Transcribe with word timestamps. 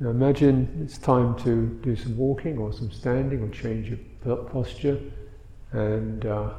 Now 0.00 0.08
imagine 0.08 0.80
it's 0.82 0.96
time 0.96 1.36
to 1.44 1.66
do 1.82 1.94
some 1.94 2.16
walking 2.16 2.56
or 2.56 2.72
some 2.72 2.90
standing 2.90 3.42
or 3.42 3.48
change 3.50 3.94
your 4.24 4.36
posture. 4.36 4.98
And 5.72 6.24
uh, 6.24 6.54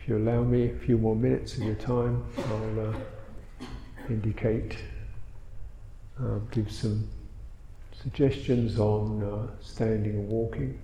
if 0.00 0.08
you 0.08 0.16
allow 0.16 0.42
me 0.42 0.70
a 0.70 0.74
few 0.78 0.96
more 0.96 1.14
minutes 1.14 1.58
of 1.58 1.64
your 1.64 1.74
time, 1.74 2.24
I'll 2.38 2.88
uh, 2.88 2.94
indicate, 4.08 4.78
uh, 6.18 6.38
give 6.50 6.72
some 6.72 7.06
suggestions 7.92 8.78
on 8.78 9.22
uh, 9.22 9.62
standing 9.62 10.12
and 10.12 10.28
walking. 10.28 10.80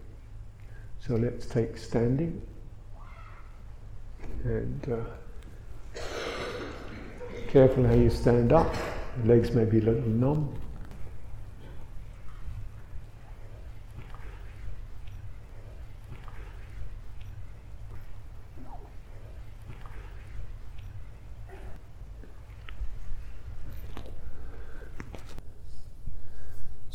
So 1.00 1.14
let's 1.14 1.46
take 1.46 1.78
standing. 1.78 2.42
And 4.44 4.92
uh, 5.96 6.00
careful 7.48 7.86
how 7.86 7.94
you 7.94 8.10
stand 8.10 8.52
up. 8.52 8.74
Legs 9.24 9.52
may 9.52 9.64
be 9.64 9.78
a 9.78 9.82
little 9.82 10.10
numb. 10.10 10.55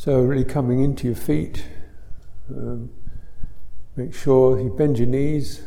So, 0.04 0.20
really 0.20 0.44
coming 0.44 0.84
into 0.84 1.06
your 1.06 1.16
feet, 1.16 1.64
um, 2.50 2.90
make 3.96 4.12
sure 4.12 4.60
you 4.60 4.68
bend 4.68 4.98
your 4.98 5.08
knees. 5.08 5.62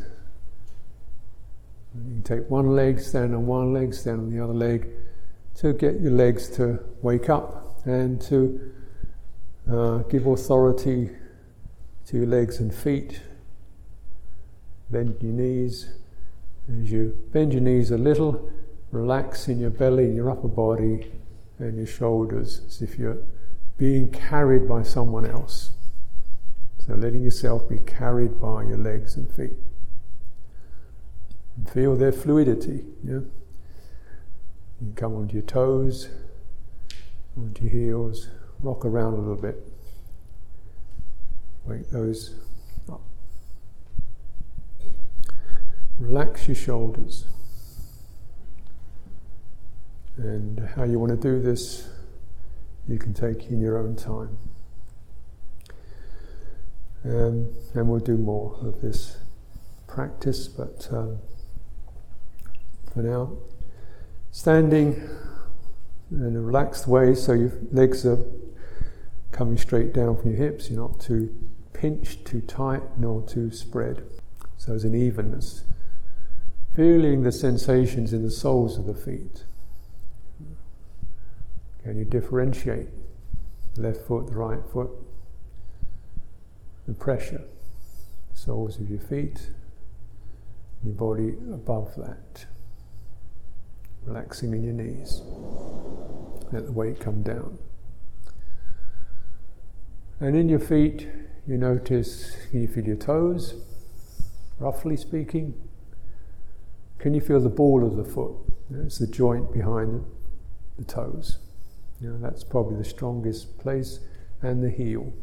You 1.96 2.22
take 2.22 2.48
one 2.48 2.76
leg, 2.76 3.00
stand 3.00 3.34
on 3.34 3.48
one 3.48 3.74
leg, 3.74 3.96
stand 3.96 4.20
on 4.20 4.30
the 4.30 4.44
other 4.44 4.54
leg, 4.54 4.92
to 5.56 5.74
get 5.74 6.00
your 6.02 6.12
legs 6.12 6.50
to 6.50 6.78
wake 7.02 7.32
up 7.32 7.82
and 7.86 8.22
to 8.30 8.74
uh, 9.72 9.98
give 10.04 10.28
authority 10.28 11.10
to 12.06 12.18
your 12.18 12.28
legs 12.28 12.60
and 12.60 12.72
feet. 12.72 13.20
Bend 14.92 15.18
your 15.20 15.34
knees. 15.34 15.96
As 16.70 16.92
you 16.92 17.18
bend 17.32 17.54
your 17.54 17.64
knees 17.64 17.90
a 17.90 17.98
little, 17.98 18.52
relax 18.92 19.48
in 19.48 19.60
your 19.60 19.72
belly, 19.72 20.04
in 20.04 20.16
your 20.16 20.30
upper 20.30 20.48
body, 20.48 21.12
and 21.58 21.76
your 21.76 21.88
shoulders 21.88 22.62
as 22.68 22.84
if 22.84 23.00
you're 23.00 23.18
being 23.78 24.10
carried 24.10 24.68
by 24.68 24.82
someone 24.84 25.26
else. 25.26 25.72
So 26.80 26.96
letting 26.96 27.24
yourself 27.24 27.70
be 27.70 27.78
carried 27.80 28.40
by 28.42 28.64
your 28.64 28.78
legs 28.78 29.16
and 29.16 29.30
feet. 29.32 29.58
And 31.56 31.70
feel 31.70 31.96
their 31.96 32.12
fluidity. 32.12 32.86
Yeah? 33.04 33.20
You 34.80 34.94
can 34.94 34.94
come 34.96 35.16
onto 35.16 35.34
your 35.34 35.44
toes, 35.44 36.10
onto 37.36 37.64
your 37.64 37.72
heels, 37.72 38.30
rock 38.62 38.86
around 38.86 39.14
a 39.14 39.18
little 39.18 39.36
bit. 39.36 39.68
Wake 41.66 41.90
those 41.90 42.36
up. 42.90 43.02
Relax 46.00 46.48
your 46.48 46.56
shoulders. 46.56 47.26
And 50.18 50.60
how 50.76 50.84
you 50.84 50.98
want 50.98 51.12
to 51.12 51.18
do 51.18 51.40
this 51.42 51.90
you 52.88 52.98
can 52.98 53.14
take 53.14 53.50
in 53.50 53.60
your 53.60 53.78
own 53.78 53.96
time. 53.96 54.38
Um, 57.04 57.54
and 57.74 57.88
we'll 57.88 58.00
do 58.00 58.18
more 58.18 58.58
of 58.62 58.82
this 58.82 59.18
practice, 59.88 60.48
but 60.48 60.88
um, 60.92 61.20
for 62.94 63.02
now, 63.02 63.32
standing 64.32 65.10
in 66.12 66.36
a 66.36 66.42
relaxed 66.42 66.88
way 66.88 67.14
so 67.16 67.34
your 67.34 67.52
legs 67.72 68.06
are 68.06 68.20
coming 69.32 69.58
straight 69.58 69.94
down 69.94 70.18
from 70.18 70.32
your 70.32 70.40
hips, 70.40 70.70
you're 70.70 70.80
not 70.80 71.00
too 71.00 71.34
pinched, 71.74 72.26
too 72.26 72.42
tight, 72.42 72.82
nor 72.98 73.22
too 73.22 73.52
spread. 73.52 74.04
So 74.58 74.72
there's 74.72 74.84
an 74.84 74.96
evenness. 74.96 75.64
Feeling 76.76 77.24
the 77.24 77.32
sensations 77.32 78.14
in 78.14 78.24
the 78.24 78.32
soles 78.32 78.78
of 78.78 78.86
the 78.86 78.94
feet. 78.94 79.44
Can 81.88 81.98
you 81.98 82.04
differentiate 82.04 82.90
the 83.76 83.84
left 83.84 84.02
foot, 84.02 84.28
the 84.28 84.36
right 84.36 84.60
foot? 84.74 84.90
The 86.86 86.94
pressure, 86.94 87.46
soles 88.34 88.78
of 88.78 88.90
your 88.90 89.00
feet, 89.00 89.52
your 90.84 90.96
body 90.96 91.30
above 91.50 91.96
that. 91.96 92.46
Relaxing 94.04 94.52
in 94.52 94.66
your 94.66 94.74
knees. 94.74 95.22
Let 96.52 96.66
the 96.66 96.74
weight 96.74 97.00
come 97.00 97.24
down. 97.24 97.58
And 100.20 100.36
in 100.36 100.50
your 100.50 100.60
feet, 100.60 101.08
you 101.48 101.58
notice 101.58 102.36
can 102.52 102.64
you 102.64 102.68
feel 102.68 102.84
your 102.84 102.98
toes, 102.98 103.56
roughly 104.60 104.98
speaking? 104.98 105.54
Can 107.00 107.14
you 107.14 107.22
feel 107.22 107.40
the 107.40 107.48
ball 107.48 107.88
of 107.88 107.96
the 107.96 108.04
foot? 108.04 108.36
It's 108.74 108.98
the 108.98 109.08
joint 109.08 109.54
behind 109.54 110.04
the 110.78 110.84
toes. 110.84 111.38
You 112.00 112.12
know, 112.12 112.18
that's 112.20 112.44
probably 112.44 112.78
the 112.78 112.86
strongest 112.86 113.58
place, 113.58 114.00
and 114.42 114.64
the 114.64 114.70
heel 114.70 115.14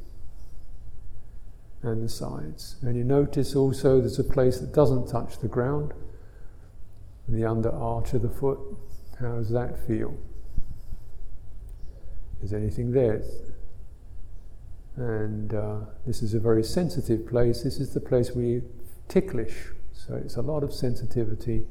and 1.82 2.02
the 2.02 2.08
sides. 2.08 2.76
And 2.82 2.96
you 2.96 3.04
notice 3.04 3.54
also 3.54 4.00
there's 4.00 4.18
a 4.18 4.24
place 4.24 4.58
that 4.58 4.72
doesn't 4.72 5.06
touch 5.06 5.38
the 5.38 5.48
ground, 5.48 5.92
the 7.28 7.44
under 7.44 7.70
arch 7.70 8.14
of 8.14 8.22
the 8.22 8.28
foot. 8.28 8.58
How 9.20 9.36
does 9.36 9.50
that 9.50 9.86
feel? 9.86 10.16
Is 12.42 12.52
anything 12.52 12.92
there? 12.92 13.22
And 14.96 15.54
uh, 15.54 15.80
this 16.06 16.22
is 16.22 16.34
a 16.34 16.40
very 16.40 16.64
sensitive 16.64 17.26
place. 17.26 17.62
This 17.62 17.78
is 17.78 17.94
the 17.94 18.00
place 18.00 18.30
you 18.34 18.62
ticklish. 19.08 19.54
So 19.92 20.14
it's 20.14 20.36
a 20.36 20.42
lot 20.42 20.62
of 20.62 20.72
sensitivity. 20.72 21.66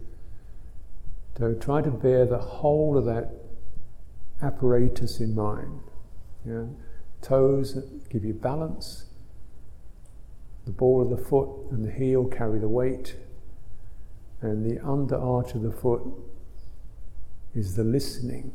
So 1.38 1.54
try 1.54 1.82
to 1.82 1.92
bear 1.92 2.26
the 2.26 2.38
whole 2.38 2.98
of 2.98 3.06
that 3.06 3.43
apparatus 4.44 5.20
in 5.20 5.34
mind. 5.34 5.80
Toes 7.22 7.78
give 8.10 8.26
you 8.26 8.34
balance, 8.34 9.06
the 10.66 10.72
ball 10.72 11.02
of 11.02 11.10
the 11.10 11.18
foot 11.18 11.50
and 11.72 11.86
the 11.86 11.92
heel 11.92 12.26
carry 12.26 12.60
the 12.60 12.68
weight, 12.68 13.16
and 14.42 14.66
the 14.66 14.86
under 14.86 15.16
arch 15.16 15.54
of 15.54 15.62
the 15.62 15.72
foot 15.72 16.04
is 17.56 17.76
the 17.76 17.84
listening, 17.84 18.52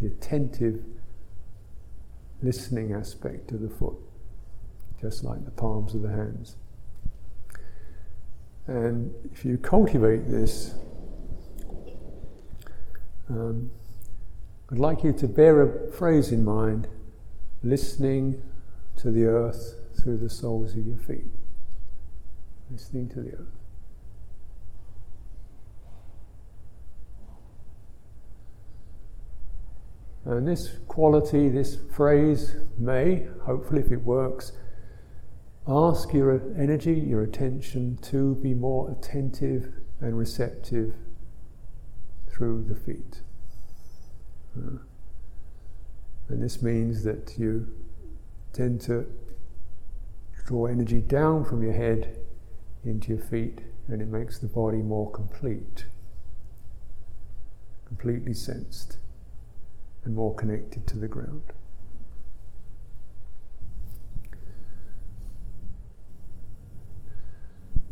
the 0.00 0.06
attentive 0.06 0.82
listening 2.42 2.94
aspect 2.94 3.52
of 3.52 3.60
the 3.60 3.68
foot, 3.68 3.96
just 4.98 5.22
like 5.22 5.44
the 5.44 5.50
palms 5.50 5.94
of 5.94 6.00
the 6.00 6.08
hands. 6.08 6.56
And 8.66 9.12
if 9.32 9.44
you 9.44 9.58
cultivate 9.58 10.28
this, 10.30 10.74
um, 13.28 13.70
I'd 14.72 14.78
like 14.78 15.02
you 15.02 15.12
to 15.12 15.26
bear 15.26 15.62
a 15.62 15.90
phrase 15.90 16.30
in 16.30 16.44
mind 16.44 16.86
listening 17.64 18.40
to 18.96 19.10
the 19.10 19.24
earth 19.24 19.74
through 20.00 20.18
the 20.18 20.30
soles 20.30 20.76
of 20.76 20.86
your 20.86 20.96
feet. 20.96 21.26
Listening 22.70 23.08
to 23.08 23.20
the 23.20 23.32
earth. 23.32 23.60
And 30.24 30.46
this 30.46 30.78
quality, 30.86 31.48
this 31.48 31.76
phrase 31.92 32.54
may, 32.78 33.26
hopefully, 33.42 33.80
if 33.80 33.90
it 33.90 34.02
works, 34.02 34.52
ask 35.66 36.12
your 36.12 36.40
energy, 36.56 36.94
your 36.94 37.22
attention 37.22 37.96
to 38.02 38.36
be 38.36 38.54
more 38.54 38.90
attentive 38.92 39.72
and 40.00 40.16
receptive 40.16 40.94
through 42.28 42.66
the 42.68 42.76
feet. 42.76 43.22
Uh, 44.56 44.78
and 46.28 46.42
this 46.42 46.62
means 46.62 47.04
that 47.04 47.34
you 47.38 47.68
tend 48.52 48.80
to 48.82 49.06
draw 50.46 50.66
energy 50.66 51.00
down 51.00 51.44
from 51.44 51.62
your 51.62 51.72
head 51.72 52.16
into 52.84 53.08
your 53.08 53.18
feet, 53.18 53.60
and 53.88 54.00
it 54.00 54.08
makes 54.08 54.38
the 54.38 54.46
body 54.46 54.78
more 54.78 55.10
complete, 55.10 55.84
completely 57.86 58.34
sensed, 58.34 58.98
and 60.04 60.14
more 60.14 60.34
connected 60.34 60.86
to 60.86 60.98
the 60.98 61.08
ground. 61.08 61.42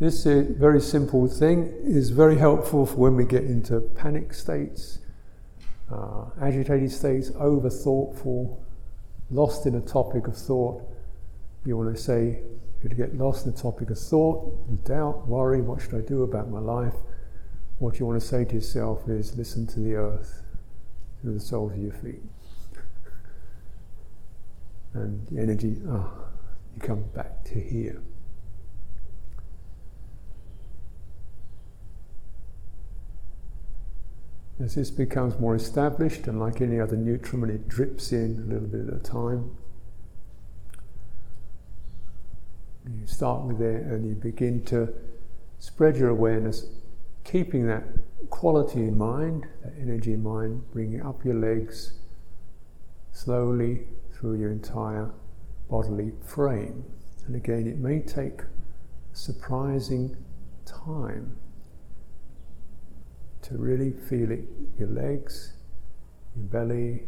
This 0.01 0.25
uh, 0.27 0.45
very 0.49 0.81
simple 0.81 1.27
thing 1.27 1.73
is 1.83 2.11
very 2.11 2.39
helpful 2.39 2.87
for 2.87 2.95
when 2.95 3.17
we 3.17 3.25
get 3.25 3.43
into 3.43 3.81
panic 3.81 4.33
states 4.33 5.01
uh, 5.91 6.27
agitated 6.41 6.91
states, 6.93 7.31
over 7.39 7.71
thoughtful, 7.71 8.63
lost 9.31 9.67
in 9.67 9.75
a 9.75 9.81
topic 9.81 10.27
of 10.27 10.37
thought. 10.37 10.83
You 11.65 11.77
want 11.77 11.95
to 11.95 12.01
say, 12.01 12.41
you 12.83 12.89
get 12.91 13.17
lost 13.17 13.47
in 13.47 13.53
a 13.53 13.57
topic 13.57 13.91
of 13.91 13.99
thought, 13.99 14.85
doubt, 14.85 15.27
worry, 15.27 15.61
what 15.61 15.81
should 15.81 15.95
I 15.95 16.01
do 16.01 16.23
about 16.23 16.51
my 16.51 16.61
life? 16.61 16.95
What 17.79 17.99
you 17.99 18.07
want 18.07 18.21
to 18.21 18.27
say 18.27 18.45
to 18.45 18.55
yourself 18.55 19.09
is 19.09 19.37
listen 19.37 19.67
to 19.69 19.81
the 19.81 19.95
earth 19.95 20.43
through 21.21 21.35
the 21.35 21.41
soles 21.41 21.73
of 21.73 21.79
your 21.79 21.93
feet. 21.93 22.23
and 24.95 25.27
the 25.29 25.41
energy, 25.41 25.77
ah, 25.89 26.09
oh, 26.09 26.29
you 26.75 26.81
come 26.81 27.03
back 27.15 27.45
to 27.45 27.61
here. 27.61 28.01
As 34.61 34.75
this 34.75 34.91
becomes 34.91 35.39
more 35.39 35.55
established, 35.55 36.27
and 36.27 36.41
like 36.41 36.61
any 36.61 36.81
other 36.81 36.97
nutriment, 36.97 37.53
it 37.53 37.69
drips 37.69 38.11
in 38.11 38.43
a 38.45 38.53
little 38.53 38.69
bit 38.69 38.89
at 38.89 38.95
a 38.95 39.03
time. 39.03 39.57
You 42.85 43.07
start 43.07 43.45
with 43.45 43.61
it 43.61 43.83
and 43.85 44.09
you 44.09 44.15
begin 44.15 44.65
to 44.65 44.93
spread 45.59 45.97
your 45.97 46.09
awareness, 46.09 46.67
keeping 47.23 47.67
that 47.67 47.85
quality 48.31 48.81
in 48.81 48.99
mind, 48.99 49.47
that 49.63 49.75
energy 49.81 50.15
in 50.15 50.23
mind, 50.23 50.63
bringing 50.73 51.03
up 51.03 51.25
your 51.25 51.35
legs 51.35 51.93
slowly 53.13 53.87
through 54.13 54.41
your 54.41 54.51
entire 54.51 55.11
bodily 55.71 56.13
frame. 56.25 56.85
And 57.27 57.37
again, 57.37 57.67
it 57.69 57.79
may 57.79 58.01
take 58.01 58.41
surprising 59.13 60.17
time 60.65 61.37
to 63.49 63.57
really 63.57 63.93
feel 63.93 64.31
it 64.31 64.45
your 64.79 64.89
legs, 64.89 65.53
your 66.37 66.45
belly, 66.45 67.05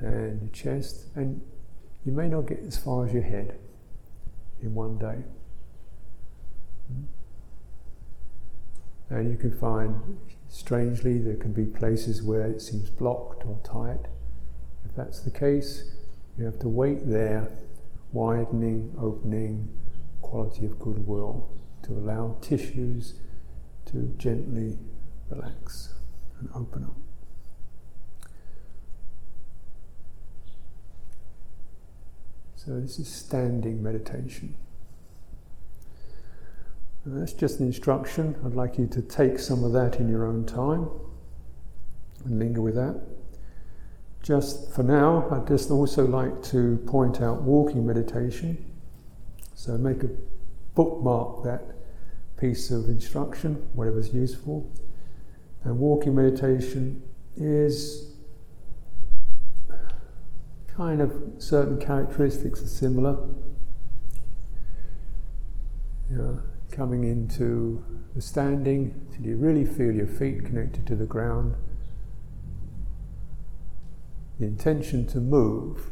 and 0.00 0.40
your 0.42 0.50
chest, 0.50 1.06
and 1.14 1.40
you 2.04 2.12
may 2.12 2.28
not 2.28 2.42
get 2.42 2.58
as 2.66 2.76
far 2.76 3.06
as 3.06 3.12
your 3.12 3.22
head 3.22 3.58
in 4.60 4.74
one 4.74 4.98
day. 4.98 5.22
And 9.08 9.30
you 9.30 9.36
can 9.36 9.56
find, 9.56 10.18
strangely, 10.48 11.18
there 11.18 11.36
can 11.36 11.52
be 11.52 11.64
places 11.64 12.22
where 12.22 12.46
it 12.46 12.60
seems 12.60 12.90
blocked 12.90 13.44
or 13.46 13.60
tight. 13.62 14.08
If 14.84 14.96
that's 14.96 15.20
the 15.20 15.30
case, 15.30 15.92
you 16.36 16.44
have 16.44 16.58
to 16.60 16.68
wait 16.68 17.08
there, 17.08 17.48
widening, 18.12 18.94
opening, 18.98 19.68
quality 20.22 20.66
of 20.66 20.78
goodwill 20.80 21.48
to 21.82 21.92
allow 21.92 22.36
tissues 22.40 23.14
to 23.86 24.14
gently 24.18 24.78
relax 25.30 25.94
and 26.40 26.48
open 26.54 26.84
up. 26.84 26.96
So, 32.56 32.78
this 32.78 32.98
is 32.98 33.08
standing 33.08 33.82
meditation. 33.82 34.54
And 37.04 37.20
that's 37.20 37.32
just 37.32 37.58
an 37.58 37.66
instruction. 37.66 38.36
I'd 38.44 38.54
like 38.54 38.78
you 38.78 38.86
to 38.86 39.02
take 39.02 39.40
some 39.40 39.64
of 39.64 39.72
that 39.72 39.96
in 39.96 40.08
your 40.08 40.24
own 40.24 40.44
time 40.44 40.88
and 42.24 42.38
linger 42.38 42.60
with 42.60 42.76
that. 42.76 43.00
Just 44.22 44.72
for 44.72 44.84
now, 44.84 45.28
I'd 45.32 45.48
just 45.48 45.70
also 45.72 46.06
like 46.06 46.42
to 46.44 46.76
point 46.86 47.20
out 47.20 47.42
walking 47.42 47.84
meditation. 47.84 48.64
So 49.56 49.76
make 49.76 50.04
a 50.04 50.10
bookmark 50.76 51.42
that 51.42 51.62
piece 52.42 52.72
of 52.72 52.86
instruction, 52.86 53.54
whatever's 53.72 54.12
useful. 54.12 54.68
And 55.62 55.78
walking 55.78 56.16
meditation 56.16 57.00
is 57.36 58.16
kind 60.66 61.00
of 61.00 61.14
certain 61.38 61.78
characteristics 61.78 62.60
are 62.60 62.66
similar. 62.66 63.16
You 66.10 66.16
know, 66.16 66.42
coming 66.72 67.04
into 67.04 67.84
the 68.16 68.20
standing 68.20 69.06
till 69.12 69.24
you 69.24 69.36
really 69.36 69.64
feel 69.64 69.92
your 69.92 70.08
feet 70.08 70.44
connected 70.44 70.84
to 70.88 70.96
the 70.96 71.06
ground. 71.06 71.54
The 74.40 74.46
intention 74.46 75.06
to 75.06 75.18
move. 75.18 75.90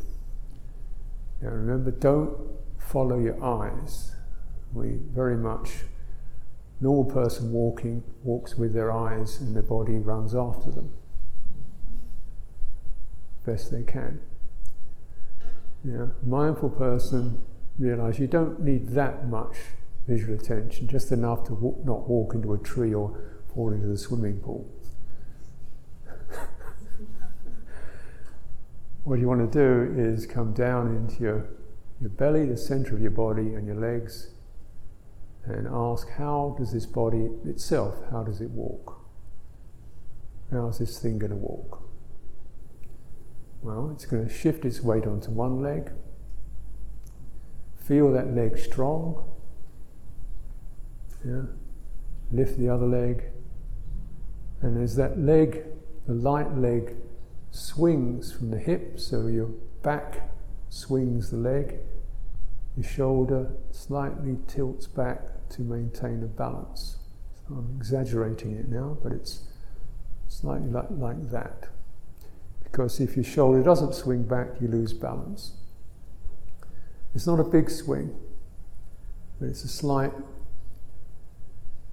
Now 1.40 1.50
remember, 1.50 1.92
don't 1.92 2.36
follow 2.76 3.20
your 3.20 3.40
eyes. 3.40 4.16
We 4.72 4.98
very 5.14 5.36
much, 5.36 5.84
normal 6.80 7.04
person 7.04 7.52
walking 7.52 8.02
walks 8.24 8.56
with 8.56 8.72
their 8.72 8.90
eyes 8.90 9.40
and 9.40 9.54
their 9.54 9.62
body 9.62 9.98
runs 9.98 10.34
after 10.34 10.70
them 10.70 10.90
best 13.44 13.70
they 13.70 13.82
can. 13.82 14.20
Yeah, 15.84 16.06
mindful 16.24 16.70
person 16.70 17.42
realize 17.78 18.18
you 18.18 18.26
don't 18.26 18.60
need 18.60 18.88
that 18.90 19.28
much 19.28 19.56
visual 20.06 20.34
attention, 20.34 20.88
just 20.88 21.12
enough 21.12 21.44
to 21.44 21.52
not 21.84 22.08
walk 22.08 22.34
into 22.34 22.52
a 22.52 22.58
tree 22.58 22.92
or 22.92 23.18
fall 23.54 23.72
into 23.72 23.86
the 23.86 23.96
swimming 23.96 24.40
pool. 24.40 24.70
what 29.04 29.18
you 29.18 29.26
want 29.26 29.50
to 29.50 29.58
do 29.58 29.94
is 29.98 30.26
come 30.26 30.52
down 30.52 30.94
into 30.94 31.22
your, 31.22 31.48
your 32.00 32.10
belly, 32.10 32.44
the 32.44 32.56
center 32.56 32.94
of 32.94 33.00
your 33.00 33.10
body, 33.10 33.54
and 33.54 33.66
your 33.66 33.76
legs, 33.76 34.28
and 35.52 35.68
ask 35.68 36.08
how 36.10 36.54
does 36.58 36.72
this 36.72 36.86
body 36.86 37.28
itself, 37.44 37.96
how 38.10 38.22
does 38.22 38.40
it 38.40 38.50
walk? 38.50 39.00
How 40.50 40.68
is 40.68 40.78
this 40.78 40.98
thing 40.98 41.18
going 41.18 41.30
to 41.30 41.36
walk? 41.36 41.82
Well, 43.62 43.90
it's 43.92 44.06
going 44.06 44.26
to 44.26 44.32
shift 44.32 44.64
its 44.64 44.80
weight 44.82 45.06
onto 45.06 45.30
one 45.30 45.62
leg. 45.62 45.92
Feel 47.76 48.12
that 48.12 48.34
leg 48.34 48.58
strong. 48.58 49.24
Yeah. 51.24 51.42
Lift 52.32 52.58
the 52.58 52.68
other 52.68 52.86
leg. 52.86 53.24
And 54.62 54.82
as 54.82 54.96
that 54.96 55.18
leg, 55.18 55.64
the 56.06 56.14
light 56.14 56.56
leg, 56.56 56.96
swings 57.50 58.32
from 58.32 58.50
the 58.50 58.58
hip, 58.58 58.98
so 58.98 59.26
your 59.26 59.50
back 59.82 60.30
swings 60.68 61.30
the 61.30 61.36
leg, 61.36 61.78
your 62.76 62.84
shoulder 62.84 63.52
slightly 63.70 64.38
tilts 64.46 64.86
back 64.86 65.22
to 65.50 65.62
maintain 65.62 66.22
a 66.22 66.26
balance. 66.26 66.96
So 67.48 67.54
I'm 67.54 67.74
exaggerating 67.76 68.56
it 68.56 68.68
now, 68.68 68.96
but 69.02 69.12
it's 69.12 69.44
slightly 70.28 70.68
like, 70.68 70.86
like 70.90 71.30
that 71.30 71.68
because 72.70 73.00
if 73.00 73.16
your 73.16 73.24
shoulder 73.24 73.62
doesn't 73.62 73.94
swing 73.94 74.22
back, 74.22 74.60
you 74.60 74.68
lose 74.68 74.92
balance. 74.92 75.52
It's 77.14 77.26
not 77.26 77.40
a 77.40 77.44
big 77.44 77.68
swing, 77.68 78.16
but 79.40 79.48
it's 79.48 79.64
a 79.64 79.68
slight. 79.68 80.12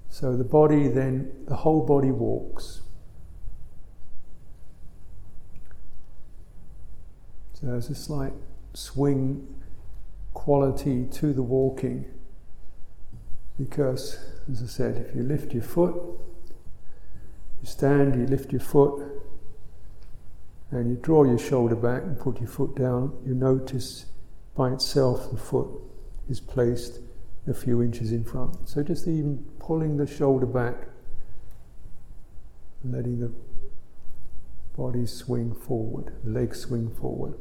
So 0.10 0.38
the 0.38 0.44
body 0.44 0.88
then, 0.88 1.32
the 1.48 1.56
whole 1.56 1.84
body 1.86 2.12
walks. 2.12 2.82
So 7.54 7.68
there's 7.68 7.90
a 7.90 7.96
slight 7.96 8.34
swing 8.74 9.56
quality 10.36 11.06
to 11.06 11.34
the 11.34 11.42
walking 11.42 12.06
because, 13.58 14.18
as 14.52 14.62
I 14.62 14.68
said, 14.68 14.98
if 14.98 15.16
you 15.16 15.24
lift 15.24 15.54
your 15.54 15.64
foot, 15.64 15.96
you 17.62 17.68
stand, 17.68 18.16
you 18.16 18.28
lift 18.28 18.52
your 18.52 18.62
foot, 18.62 19.04
and 20.72 20.90
you 20.90 20.98
draw 20.98 21.24
your 21.24 21.40
shoulder 21.40 21.76
back 21.76 22.04
and 22.04 22.20
put 22.20 22.40
your 22.40 22.50
foot 22.50 22.76
down, 22.76 23.18
you 23.26 23.34
notice 23.34 24.06
by 24.56 24.72
itself 24.72 25.32
the 25.32 25.38
foot 25.38 25.68
is 26.30 26.40
placed 26.40 27.00
a 27.48 27.54
few 27.54 27.82
inches 27.82 28.12
in 28.12 28.24
front. 28.24 28.68
So 28.68 28.84
just 28.84 29.08
even 29.08 29.46
pulling 29.60 29.98
the 29.98 30.06
shoulder 30.06 30.46
back 30.46 30.88
letting 32.84 33.20
the 33.20 33.32
body 34.76 35.06
swing 35.06 35.54
forward, 35.54 36.14
legs 36.24 36.62
swing 36.62 36.90
forward. 36.90 37.34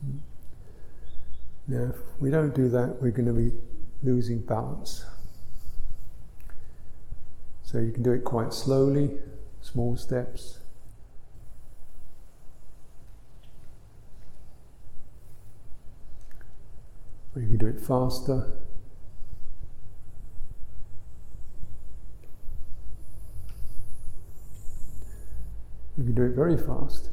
Hmm. 0.00 0.18
Now, 1.68 1.90
if 1.90 1.96
we 2.20 2.30
don't 2.30 2.54
do 2.54 2.68
that, 2.70 3.00
we're 3.00 3.10
going 3.10 3.26
to 3.26 3.32
be 3.32 3.52
losing 4.02 4.40
balance. 4.40 5.04
So 7.62 7.78
you 7.78 7.92
can 7.92 8.02
do 8.02 8.12
it 8.12 8.24
quite 8.24 8.52
slowly, 8.52 9.18
small 9.60 9.96
steps. 9.96 10.58
Or 17.34 17.40
you 17.40 17.48
can 17.48 17.56
do 17.56 17.66
it 17.66 17.80
faster. 17.80 18.52
You 25.96 26.04
can 26.04 26.14
do 26.14 26.24
it 26.24 26.34
very 26.34 26.58
fast. 26.58 27.08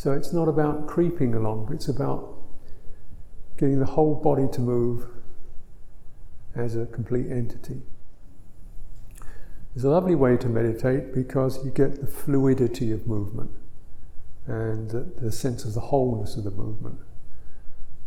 So 0.00 0.12
it's 0.12 0.32
not 0.32 0.48
about 0.48 0.86
creeping 0.86 1.34
along, 1.34 1.68
it's 1.74 1.86
about 1.86 2.38
getting 3.58 3.80
the 3.80 3.84
whole 3.84 4.14
body 4.14 4.48
to 4.50 4.60
move 4.62 5.04
as 6.56 6.74
a 6.74 6.86
complete 6.86 7.30
entity. 7.30 7.82
It's 9.74 9.84
a 9.84 9.90
lovely 9.90 10.14
way 10.14 10.38
to 10.38 10.48
meditate 10.48 11.12
because 11.12 11.62
you 11.66 11.70
get 11.70 12.00
the 12.00 12.06
fluidity 12.06 12.92
of 12.92 13.06
movement 13.06 13.50
and 14.46 14.88
the, 14.88 15.00
the 15.20 15.30
sense 15.30 15.66
of 15.66 15.74
the 15.74 15.80
wholeness 15.80 16.34
of 16.34 16.44
the 16.44 16.50
movement. 16.50 16.98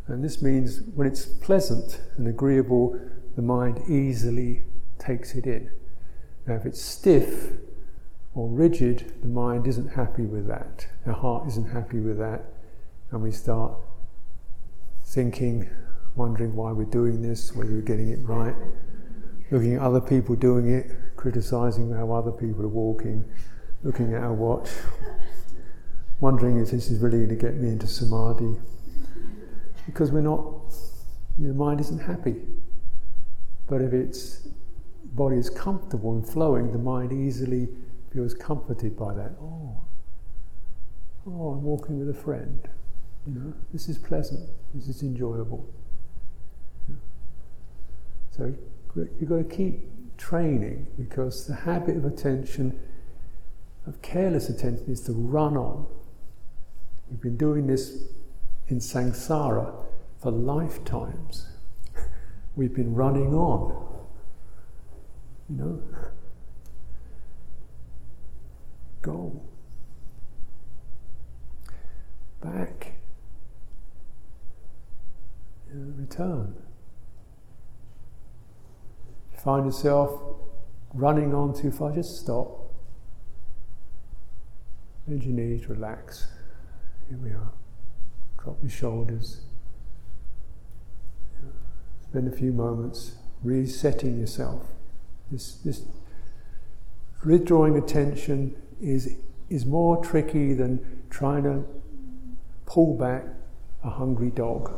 And 0.08 0.24
this 0.24 0.42
means 0.42 0.82
when 0.96 1.06
it's 1.06 1.28
pleasant 1.28 2.02
and 2.18 2.28
agreeable, 2.28 3.00
the 3.36 3.44
mind 3.44 3.84
easily 3.88 4.64
takes 4.98 5.36
it 5.36 5.46
in. 5.46 5.70
Now, 6.48 6.56
if 6.56 6.66
it's 6.66 6.82
stiff 6.82 7.52
or 8.36 8.50
rigid, 8.50 9.14
the 9.22 9.28
mind 9.28 9.68
isn't 9.68 9.90
happy 9.90 10.24
with 10.24 10.48
that. 10.48 10.88
The 11.06 11.14
heart 11.14 11.48
isn't 11.48 11.70
happy 11.70 12.00
with 12.00 12.18
that, 12.18 12.46
and 13.12 13.22
we 13.22 13.32
start 13.32 13.74
thinking, 15.06 15.70
wondering 16.16 16.56
why 16.56 16.72
we're 16.72 16.86
doing 16.86 17.22
this, 17.22 17.56
whether 17.56 17.72
we're 17.72 17.82
getting 17.82 18.10
it 18.10 18.20
right, 18.24 18.56
looking 19.52 19.76
at 19.76 19.82
other 19.82 20.02
people 20.02 20.36
doing 20.36 20.70
it, 20.72 20.92
criticizing 21.16 21.94
how 21.94 22.12
other 22.12 22.32
people 22.32 22.64
are 22.64 22.68
walking, 22.68 23.24
looking 23.84 24.14
at 24.14 24.24
our 24.24 24.34
watch, 24.34 24.70
wondering 26.20 26.60
if 26.60 26.72
this 26.72 26.90
is 26.90 27.00
really 27.00 27.18
going 27.18 27.30
to 27.30 27.36
get 27.36 27.56
me 27.56 27.70
into 27.70 27.86
samadhi. 27.86 28.58
Because 29.86 30.12
we're 30.12 30.22
not, 30.22 30.74
your 31.38 31.54
mind 31.54 31.82
isn't 31.82 32.00
happy. 32.00 32.36
But 33.68 33.82
if 33.82 33.94
its 33.94 34.48
body 35.04 35.38
is 35.38 35.50
comfortable 35.50 36.14
and 36.14 36.28
flowing, 36.28 36.72
the 36.72 36.78
mind 36.78 37.12
easily 37.12 37.70
feels 38.14 38.34
comforted 38.34 38.98
by 38.98 39.14
that. 39.14 39.32
Oh, 39.42 39.82
oh, 41.28 41.50
I'm 41.50 41.64
walking 41.64 42.00
with 42.00 42.16
a 42.16 42.20
friend. 42.20 42.68
You 43.26 43.34
know, 43.34 43.54
this 43.72 43.90
is 43.90 43.98
pleasant. 43.98 44.50
This 44.74 44.88
is 44.88 45.02
enjoyable. 45.02 45.66
So 48.32 48.54
you've 48.96 49.30
got 49.30 49.38
to 49.38 49.44
keep 49.44 50.18
training 50.18 50.88
because 50.98 51.48
the 51.48 51.54
habit 51.54 51.98
of 51.98 52.06
attention, 52.06 52.80
of 53.86 54.02
careless 54.02 54.50
attention, 54.50 54.92
is 54.92 55.02
to 55.02 55.14
run 55.14 55.56
on. 55.56 55.86
We've 57.10 57.22
been 57.22 57.38
doing 57.38 57.68
this 57.68 58.06
in 58.68 58.80
samsara 58.80 59.74
for 60.20 60.32
lifetimes. 60.32 61.48
We've 62.56 62.74
been 62.74 62.96
running 62.96 63.34
on. 63.36 63.88
You 65.50 65.56
know? 65.56 65.82
Go. 69.04 69.42
Back. 72.42 72.94
You 75.70 75.80
know, 75.80 75.94
return. 75.98 76.56
Find 79.38 79.66
yourself 79.66 80.22
running 80.94 81.36
on 81.36 81.54
too 81.54 81.70
far, 81.70 81.92
just 81.92 82.18
stop. 82.18 82.72
Bend 85.06 85.22
your 85.24 85.34
knees, 85.34 85.68
relax. 85.68 86.28
Here 87.10 87.18
we 87.18 87.32
are. 87.32 87.52
Drop 88.42 88.58
your 88.62 88.72
shoulders. 88.72 89.42
Spend 92.10 92.34
a 92.34 92.36
few 92.36 92.54
moments 92.54 93.16
resetting 93.44 94.18
yourself. 94.18 94.68
This, 95.30 95.56
this 95.56 95.82
withdrawing 97.26 97.78
attention 97.78 98.56
is, 98.84 99.16
is 99.50 99.66
more 99.66 100.04
tricky 100.04 100.54
than 100.54 101.04
trying 101.10 101.44
to 101.44 101.64
pull 102.66 102.96
back 102.96 103.24
a 103.84 103.90
hungry 103.90 104.30
dog 104.30 104.70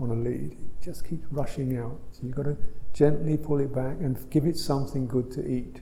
on 0.00 0.10
a 0.10 0.14
lead. 0.14 0.52
It 0.52 0.84
just 0.84 1.08
keeps 1.08 1.26
rushing 1.30 1.76
out. 1.76 1.98
So 2.12 2.20
you've 2.24 2.34
got 2.34 2.44
to 2.44 2.56
gently 2.92 3.36
pull 3.36 3.60
it 3.60 3.74
back 3.74 3.98
and 4.00 4.18
give 4.30 4.46
it 4.46 4.56
something 4.56 5.06
good 5.06 5.30
to 5.32 5.46
eat 5.46 5.80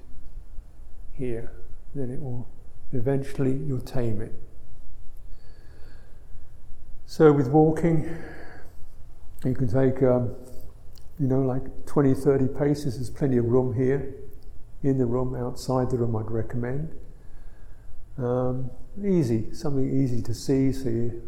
here. 1.13 1.53
Then 1.95 2.11
it 2.11 2.21
will 2.21 2.49
eventually 2.93 3.53
you'll 3.53 3.81
tame 3.81 4.21
it. 4.21 4.33
So 7.07 7.33
with 7.33 7.49
walking, 7.49 8.19
you 9.45 9.55
can 9.55 9.69
take, 9.69 10.03
um, 10.03 10.35
you 11.21 11.29
know, 11.29 11.41
like 11.41 11.87
20, 11.87 12.15
30 12.15 12.49
paces. 12.49 12.97
There's 12.97 13.11
plenty 13.11 13.37
of 13.37 13.45
room 13.47 13.75
here. 13.75 14.15
In 14.83 14.99
the 14.99 15.07
room, 15.07 15.35
outside 15.35 15.91
the 15.91 15.97
room, 15.97 16.17
I'd 16.17 16.31
recommend. 16.31 16.93
Um, 18.19 18.71
easy, 19.05 19.53
something 19.53 20.03
easy 20.03 20.23
to 20.23 20.35
see, 20.35 20.73
so 20.73 20.89
you 20.89 21.23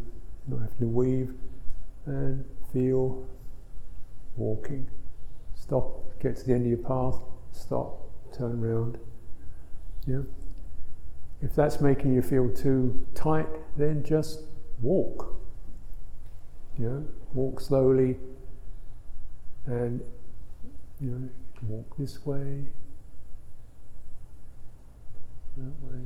don't 0.48 0.60
have 0.60 0.76
to 0.78 0.86
weave 0.86 1.34
and 2.06 2.44
feel 2.72 3.26
walking. 4.36 4.88
Stop, 5.54 6.20
get 6.20 6.36
to 6.36 6.46
the 6.46 6.54
end 6.54 6.62
of 6.62 6.68
your 6.68 6.78
path, 6.78 7.20
stop, 7.52 8.08
turn 8.36 8.64
around. 8.64 8.98
Yeah. 10.06 10.22
If 11.42 11.54
that's 11.54 11.80
making 11.80 12.14
you 12.14 12.22
feel 12.22 12.48
too 12.48 13.06
tight, 13.14 13.48
then 13.76 14.02
just 14.02 14.42
walk. 14.80 15.34
You 16.78 16.88
know, 16.88 17.06
walk 17.34 17.60
slowly 17.60 18.16
and 19.66 20.00
you 21.00 21.10
know, 21.10 21.28
walk 21.66 21.96
this 21.98 22.24
way, 22.24 22.64
that 25.58 25.74
way. 25.82 26.00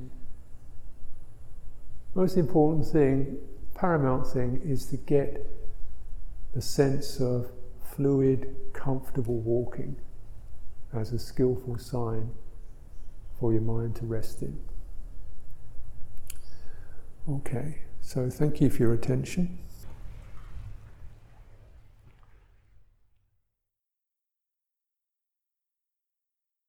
Most 2.14 2.36
important 2.36 2.86
thing, 2.86 3.38
paramount 3.74 4.26
thing, 4.26 4.60
is 4.64 4.86
to 4.86 4.96
get 4.96 5.46
the 6.54 6.60
sense 6.60 7.20
of 7.20 7.50
fluid, 7.82 8.54
comfortable 8.72 9.38
walking 9.38 9.96
as 10.92 11.12
a 11.12 11.18
skillful 11.18 11.78
sign 11.78 12.30
for 13.40 13.52
your 13.52 13.62
mind 13.62 13.96
to 13.96 14.06
rest 14.06 14.42
in. 14.42 14.60
Okay, 17.28 17.78
so 18.00 18.28
thank 18.28 18.60
you 18.60 18.68
for 18.68 18.82
your 18.82 18.92
attention. 18.92 19.58